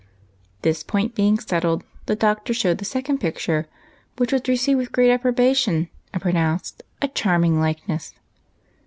This 0.63 0.81
point 0.81 1.13
being 1.13 1.37
settled, 1.37 1.83
the 2.07 2.15
Doctor 2.15 2.55
showed 2.55 2.79
the 2.79 2.85
second 2.85 3.19
picture, 3.19 3.67
which 4.17 4.31
was 4.33 4.41
received 4.47 4.79
with 4.79 4.91
great 4.91 5.11
approbation, 5.11 5.89
and 6.11 6.19
pronounced 6.19 6.81
a" 7.03 7.07
charming 7.19 7.59
likeness." 7.59 8.15